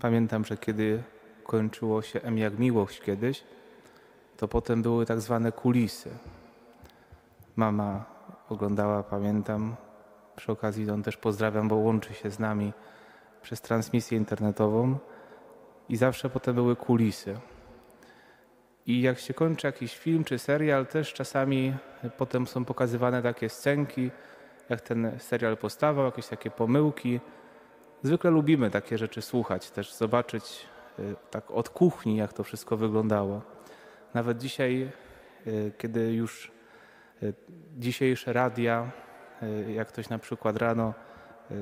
[0.00, 1.02] Pamiętam, że kiedy
[1.44, 3.44] kończyło się M jak miłość kiedyś,
[4.36, 6.10] to potem były tak zwane kulisy.
[7.56, 8.04] Mama
[8.48, 9.76] oglądała, pamiętam,
[10.36, 12.72] przy okazji ją też pozdrawiam, bo łączy się z nami
[13.42, 14.98] przez transmisję internetową
[15.88, 17.36] i zawsze potem były kulisy.
[18.86, 21.74] I jak się kończy jakiś film czy serial, też czasami
[22.16, 24.10] potem są pokazywane takie scenki,
[24.68, 27.20] jak ten serial postawał, jakieś takie pomyłki.
[28.02, 30.66] Zwykle lubimy takie rzeczy słuchać, też zobaczyć
[30.98, 33.42] y, tak od kuchni, jak to wszystko wyglądało.
[34.14, 34.90] Nawet dzisiaj,
[35.46, 36.52] y, kiedy już
[37.22, 37.34] y,
[37.78, 38.90] dzisiejsze radia,
[39.68, 40.94] jak ktoś na przykład rano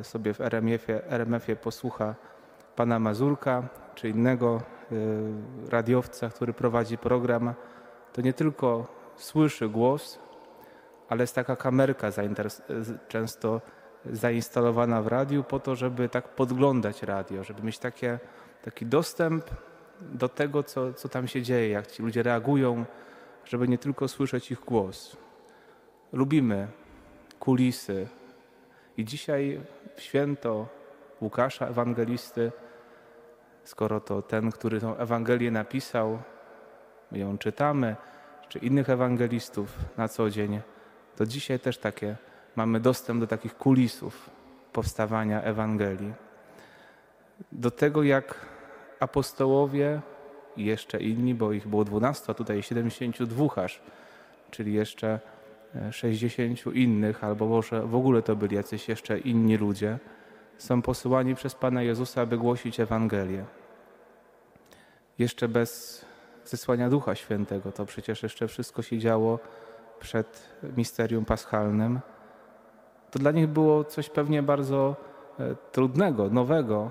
[0.03, 2.15] sobie w RMF-ie, RMF-ie posłucha
[2.77, 4.63] pana Mazurka czy innego
[5.69, 7.55] radiowca, który prowadzi program,
[8.13, 10.19] to nie tylko słyszy głos,
[11.09, 12.11] ale jest taka kamerka
[13.09, 13.61] często
[14.07, 18.19] zainstalowana w radiu po to, żeby tak podglądać radio, żeby mieć takie,
[18.63, 19.45] taki dostęp
[20.01, 22.85] do tego, co, co tam się dzieje, jak ci ludzie reagują,
[23.45, 25.17] żeby nie tylko słyszeć ich głos.
[26.13, 26.69] Lubimy
[27.39, 28.09] kulisy
[28.97, 29.61] i dzisiaj
[29.97, 30.69] święto
[31.21, 32.53] Łukasza Ewangelisty,
[33.65, 36.19] skoro to ten, który tą Ewangelię napisał,
[37.11, 37.97] my ją czytamy,
[38.49, 40.61] czy innych ewangelistów na co dzień,
[41.17, 42.17] to dzisiaj też takie
[42.57, 44.31] mamy dostęp do takich kulisów
[44.73, 46.13] powstawania Ewangelii.
[47.53, 48.47] Do tego, jak
[49.01, 50.01] apostołowie
[50.57, 53.81] i jeszcze inni, bo ich było 12, a tutaj 72 aż,
[54.51, 55.21] czyli jeszcze
[55.91, 59.99] 60 e, innych, albo może w ogóle to byli jacyś jeszcze inni ludzie,
[60.59, 63.45] są posyłani przez Pana Jezusa, aby głosić Ewangelię.
[65.19, 66.05] Jeszcze bez
[66.45, 69.39] zesłania Ducha Świętego, to przecież jeszcze wszystko się działo
[70.01, 72.01] przed misterium paschalnym,
[73.11, 74.97] to dla nich było coś pewnie bardzo
[75.41, 76.91] e, trudnego, nowego.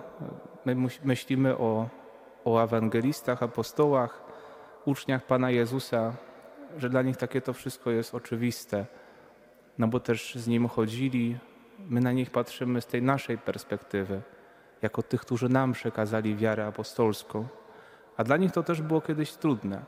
[0.66, 1.90] My myślimy o,
[2.46, 4.24] o ewangelistach, apostołach,
[4.86, 6.14] uczniach Pana Jezusa,
[6.78, 8.86] że dla nich takie to wszystko jest oczywiste,
[9.78, 11.38] no bo też z Nim chodzili.
[11.90, 14.22] My na nich patrzymy z tej naszej perspektywy,
[14.82, 17.48] jako tych, którzy nam przekazali wiarę apostolską.
[18.18, 19.82] A dla nich to też było kiedyś trudne.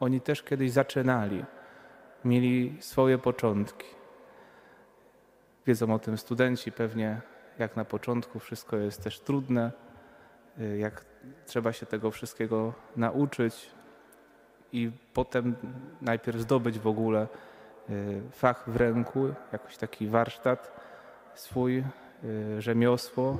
[0.00, 1.44] Oni też kiedyś zaczynali
[2.24, 3.97] mieli swoje początki.
[5.68, 7.20] Wiedzą o tym studenci pewnie,
[7.58, 9.72] jak na początku wszystko jest też trudne,
[10.60, 11.04] y, jak
[11.46, 13.70] trzeba się tego wszystkiego nauczyć
[14.72, 15.54] i potem
[16.02, 17.26] najpierw zdobyć w ogóle
[17.90, 20.72] y, fach w ręku, jakiś taki warsztat
[21.34, 21.84] swój,
[22.24, 23.38] y, rzemiosło.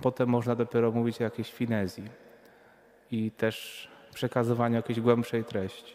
[0.00, 2.08] Potem można dopiero mówić o jakiejś finezji
[3.10, 5.94] i też przekazywaniu jakiejś głębszej treści.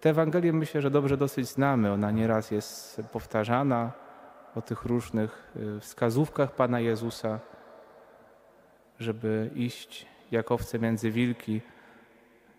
[0.00, 1.92] Tę Ewangelię myślę, że dobrze dosyć znamy.
[1.92, 4.02] Ona nieraz jest powtarzana
[4.54, 7.40] o tych różnych y, wskazówkach Pana Jezusa,
[8.98, 11.60] żeby iść jak owce między wilki.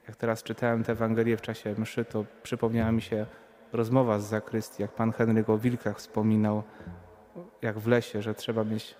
[0.08, 3.26] Jak teraz czytałem tę Ewangelię w czasie mszy, to przypomniała mi się
[3.74, 6.64] rozmowa z zakrystii, jak Pan Henryk o wilkach wspominał,
[7.62, 8.96] jak w lesie, że trzeba mieć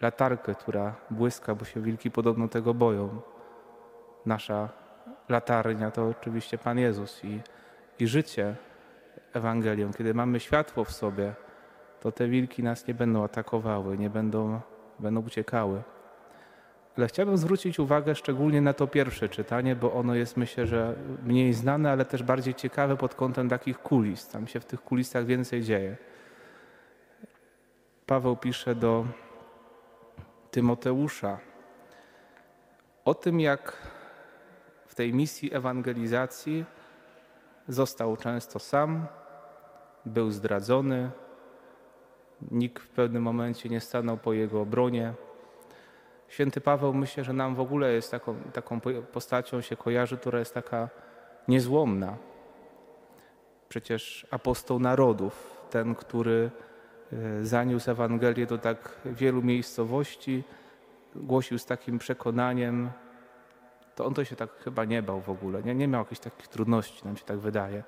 [0.00, 3.20] latarkę, która błyska, bo się wilki podobno tego boją.
[4.26, 4.68] Nasza
[5.28, 7.40] latarnia to oczywiście Pan Jezus i
[7.98, 8.56] i życie
[9.32, 11.34] Ewangelią, kiedy mamy światło w sobie,
[12.04, 14.60] to te wilki nas nie będą atakowały, nie będą,
[14.98, 15.82] będą uciekały.
[16.96, 21.52] Ale chciałbym zwrócić uwagę szczególnie na to pierwsze czytanie, bo ono jest myślę, że mniej
[21.52, 24.28] znane, ale też bardziej ciekawe pod kątem takich kulis.
[24.28, 25.96] Tam się w tych kulisach więcej dzieje.
[28.06, 29.06] Paweł pisze do
[30.50, 31.38] Tymoteusza
[33.04, 33.76] o tym, jak
[34.86, 36.64] w tej misji ewangelizacji
[37.68, 39.06] Został często sam,
[40.06, 41.10] był zdradzony,
[42.50, 45.12] nikt w pewnym momencie nie stanął po jego obronie.
[46.28, 48.80] Święty Paweł myślę, że nam w ogóle jest taką, taką
[49.12, 50.88] postacią się kojarzy, która jest taka
[51.48, 52.16] niezłomna.
[53.68, 56.50] Przecież apostoł narodów, ten, który
[57.12, 60.44] e, zaniósł Ewangelię do tak wielu miejscowości,
[61.16, 62.90] głosił z takim przekonaniem,
[63.94, 65.62] to on to się tak chyba nie bał w ogóle.
[65.62, 67.82] Nie, nie miał jakichś takich trudności, nam się tak wydaje.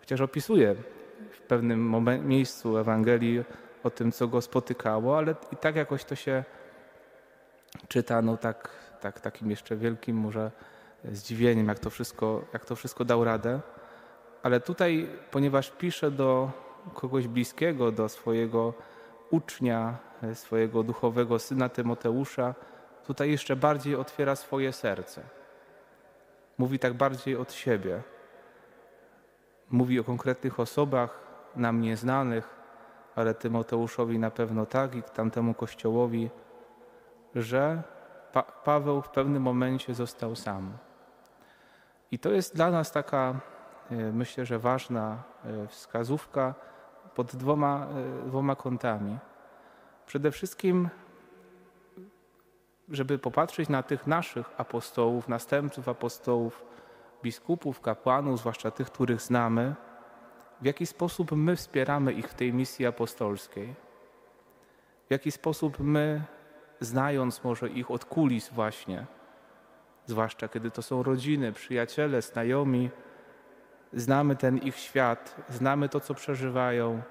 [0.00, 0.74] Chociaż opisuje
[1.30, 3.44] w pewnym miejscu Ewangelii
[3.84, 6.44] o tym, co go spotykało, ale i tak jakoś to się
[7.88, 8.68] czyta, no tak,
[9.00, 10.50] tak takim jeszcze wielkim może
[11.04, 13.60] zdziwieniem, jak to, wszystko, jak to wszystko dał radę.
[14.42, 16.50] Ale tutaj, ponieważ pisze do
[16.94, 18.74] kogoś bliskiego, do swojego
[19.30, 19.96] ucznia,
[20.34, 22.54] swojego duchowego syna Tymoteusza,
[23.06, 25.22] tutaj jeszcze bardziej otwiera swoje serce.
[26.58, 28.02] Mówi tak bardziej od siebie.
[29.70, 31.20] Mówi o konkretnych osobach,
[31.56, 32.48] nam nieznanych,
[33.16, 36.30] ale Tymoteuszowi na pewno tak i tamtemu kościołowi,
[37.34, 37.82] że
[38.32, 40.72] pa Paweł w pewnym momencie został sam.
[42.10, 43.34] I to jest dla nas taka,
[43.90, 46.54] e, myślę, że ważna e, wskazówka
[47.14, 47.86] pod dwoma,
[48.24, 49.18] e, dwoma kątami.
[50.06, 50.88] Przede wszystkim,
[52.88, 56.62] żeby popatrzeć na tych naszych apostołów, następców apostołów,
[57.24, 59.74] biskupów, kapłanów, zwłaszcza tych, których znamy,
[60.60, 63.74] w jaki sposób my wspieramy ich w tej misji apostolskiej,
[65.08, 66.22] w jaki sposób my,
[66.80, 69.06] znając może ich od kulis właśnie,
[70.06, 72.90] zwłaszcza kiedy to są rodziny, przyjaciele, znajomi,
[73.92, 77.02] znamy ten ich świat, znamy to, co przeżywają,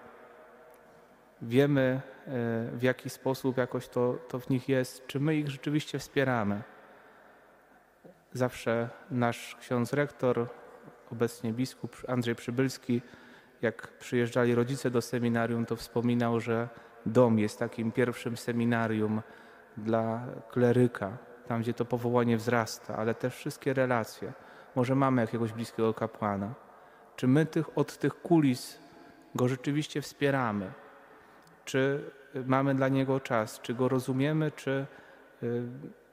[1.41, 2.31] wiemy, e,
[2.77, 6.72] w jaki sposób jakoś to, to w nich jest, czy my ich rzeczywiście wspieramy.
[8.33, 10.47] Zawsze nasz ksiądz rektor,
[11.11, 13.01] obecnie biskup Andrzej Przybylski,
[13.61, 16.69] jak przyjeżdżali rodzice do seminarium, to wspominał, że
[17.05, 19.21] dom jest takim pierwszym seminarium
[19.77, 21.17] dla kleryka,
[21.47, 24.33] tam gdzie to powołanie wzrasta, ale też wszystkie relacje.
[24.75, 26.53] Może mamy jakiegoś bliskiego kapłana.
[27.15, 28.79] Czy my tych, od tych kulis
[29.35, 30.71] go rzeczywiście wspieramy?
[31.65, 32.11] Czy
[32.45, 33.61] mamy dla niego czas?
[33.61, 34.51] Czy go rozumiemy?
[34.51, 34.85] Czy
[35.43, 35.63] y,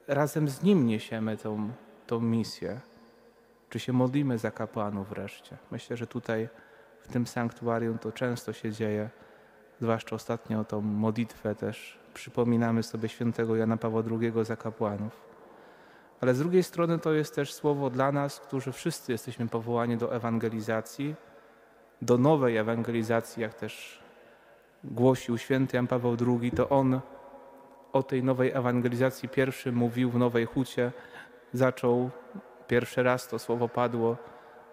[0.09, 1.73] razem z nim niesiemy tą,
[2.11, 2.81] tą misję?
[3.69, 5.57] Czy się modlimy za kapłanów wreszcie?
[5.71, 6.49] Myślę, że tutaj
[7.01, 9.11] w tym sanktuarium to często się dzieje,
[9.81, 15.13] zwłaszcza ostatnio tą modlitwę też przypominamy sobie świętego Jana Pawła II za kapłanów.
[16.21, 20.15] Ale z drugiej strony to jest też słowo dla nas, którzy wszyscy jesteśmy powołani do
[20.15, 21.15] ewangelizacji,
[22.03, 24.03] do nowej ewangelizacji, jak też
[24.85, 27.01] głosił święty Jan Paweł II, to on
[27.93, 30.93] o tej nowej ewangelizacji pierwszy mówił w Nowej Hucie,
[31.53, 32.11] zaczął,
[32.69, 34.17] pierwszy raz to słowo padło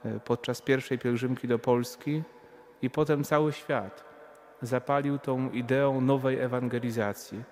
[0.05, 2.23] e, podczas pierwszej pielgrzymki do Polski
[2.81, 4.03] i potem cały świat
[4.61, 7.43] zapalił tą ideą nowej ewangelizacji,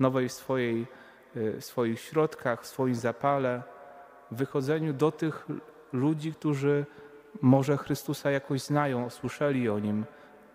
[0.00, 0.86] nowej w, swojej,
[1.34, 3.62] w swoich środkach, w swoim zapale,
[4.30, 5.46] wychodzeniu do tych
[5.92, 6.86] ludzi, którzy
[7.42, 10.04] może Chrystusa jakoś znają, słyszeli o Nim,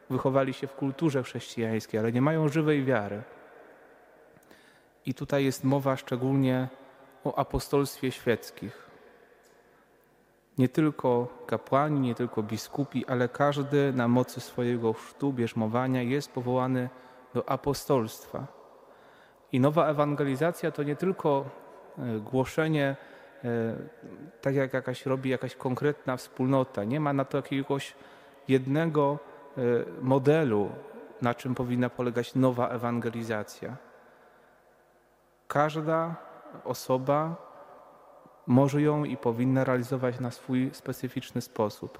[0.10, 3.22] wychowali się w kulturze chrześcijańskiej, ale nie mają żywej wiary.
[5.06, 6.68] I tutaj jest mowa szczególnie
[7.24, 8.92] o apostolstwie świeckich
[10.58, 16.90] nie tylko kapłani, nie tylko biskupi, ale każdy na mocy swojego chrztu, bierzmowania jest powołany
[17.34, 18.48] do apostolstwa.
[19.52, 21.46] I nowa ewangelizacja to nie tylko
[21.98, 22.96] e, głoszenie,
[23.44, 23.76] e,
[24.42, 26.84] tak jak jakaś robi jakaś konkretna wspólnota.
[26.84, 27.96] Nie ma na to jakiegoś
[28.48, 29.20] jednego
[29.58, 29.62] e,
[30.02, 30.70] modelu,
[31.22, 33.76] na czym powinna polegać nowa ewangelizacja.
[35.48, 36.16] Każda
[36.64, 37.36] osoba
[38.48, 42.00] może ją i powinna realizować na swój specyficzny sposób.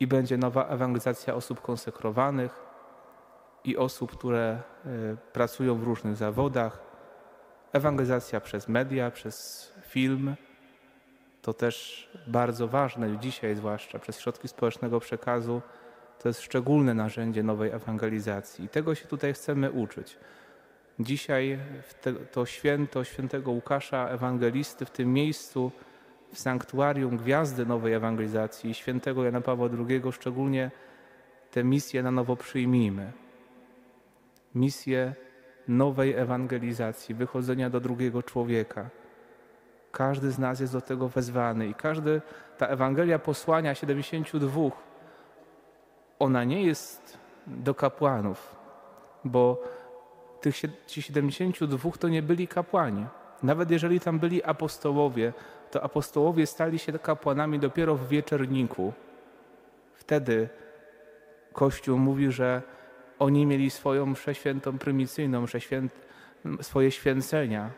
[0.00, 2.64] I będzie nowa ewangelizacja osób konsekrowanych
[3.64, 4.60] i osób, które e,
[5.32, 6.82] pracują w różnych zawodach.
[7.72, 10.34] Ewangelizacja przez media, przez film.
[11.42, 15.62] To też bardzo ważne dzisiaj, zwłaszcza przez środki społecznego przekazu.
[16.18, 18.64] To jest szczególne narzędzie nowej ewangelizacji.
[18.64, 20.18] I tego się tutaj chcemy uczyć.
[21.00, 21.58] Dzisiaj
[22.32, 25.72] to święto świętego Łukasza Ewangelisty w tym miejscu,
[26.32, 30.70] w sanktuarium Gwiazdy Nowej Ewangelizacji świętego Jana Pawła II szczególnie
[31.50, 33.12] tę misję na nowo przyjmijmy.
[34.54, 35.14] Misję
[35.68, 38.90] nowej ewangelizacji, wychodzenia do drugiego człowieka.
[39.92, 42.22] Każdy z nas jest do tego wezwany i każdy,
[42.58, 44.60] ta Ewangelia posłania 72,
[46.18, 48.56] ona nie jest do kapłanów,
[49.24, 49.62] bo
[50.44, 53.06] tych ci 72 to nie byli kapłani.
[53.42, 55.32] Nawet jeżeli tam byli apostołowie,
[55.70, 58.92] to apostołowie stali się kapłanami dopiero w wieczerniku.
[59.94, 60.48] Wtedy
[61.52, 62.62] Kościół mówi, że
[63.18, 65.92] oni mieli swoją mszę świętą prymicyjną, mszę święt,
[66.62, 67.70] swoje święcenia.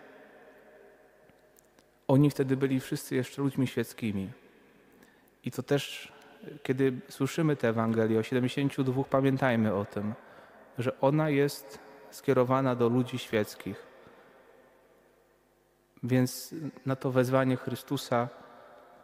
[2.08, 4.30] Oni wtedy byli wszyscy jeszcze ludźmi świeckimi.
[5.44, 6.12] I to też,
[6.62, 10.14] kiedy słyszymy tę Ewangelię o 72, pamiętajmy o tym,
[10.78, 13.86] że ona jest skierowana do ludzi świeckich.
[16.02, 16.54] Więc
[16.86, 18.28] na to wezwanie Chrystusa,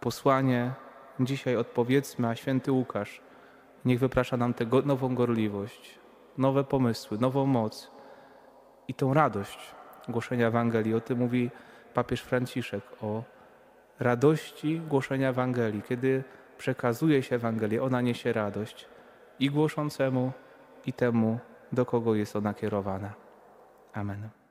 [0.00, 0.73] posłanie
[1.21, 3.21] dzisiaj odpowiedzmy, a święty Łukasz
[3.85, 5.99] niech wyprasza nam tę nową gorliwość,
[6.38, 7.90] nowe pomysły, nową moc
[8.88, 9.59] i tą radość
[10.09, 10.94] głoszenia Ewangelii.
[10.94, 11.50] O tym mówi
[11.94, 13.23] papież Franciszek, o
[14.00, 15.82] radości głoszenia Ewangelii.
[15.88, 16.25] Kiedy
[16.59, 18.88] przekazuje się Ewangelię, ona niesie radość
[19.40, 20.32] i głoszącemu,
[20.87, 21.38] i temu,
[21.73, 23.12] do kogo jest ona kierowana.
[23.93, 24.41] Amen.